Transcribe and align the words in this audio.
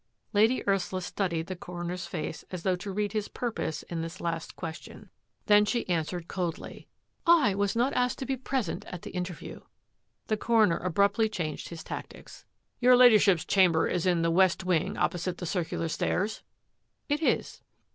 Lady 0.33 0.67
Ursula 0.67 0.99
studied 0.99 1.45
the 1.45 1.55
coroner's 1.55 2.07
face 2.07 2.43
as 2.49 2.63
though 2.63 2.75
to 2.75 2.91
read 2.91 3.11
his 3.13 3.27
purpose 3.27 3.83
in 3.83 4.01
this 4.01 4.19
last 4.19 4.55
question; 4.55 5.11
then 5.45 5.63
she 5.63 5.83
THRUST 5.83 6.11
AND 6.13 6.25
PARRY 6.25 6.25
179 6.25 6.47
answered 6.47 7.27
coldly," 7.37 7.45
I 7.51 7.53
was 7.53 7.75
not 7.75 7.93
asked 7.93 8.17
to 8.17 8.25
be 8.25 8.35
present 8.35 8.83
at 8.85 9.03
the 9.03 9.11
interview." 9.11 9.61
The 10.25 10.37
coroner 10.37 10.77
abruptly 10.77 11.29
changed 11.29 11.69
his 11.69 11.83
tactics." 11.83 12.45
Your 12.81 12.97
Ladyship's 12.97 13.45
chamber 13.45 13.87
is 13.87 14.07
in 14.07 14.23
the 14.23 14.31
west 14.31 14.63
wing 14.63 14.97
opposite 14.97 15.37
the 15.37 15.45
circular 15.45 15.87
stairs?''" 15.87 16.41
It 17.07 17.21
is." 17.21 17.61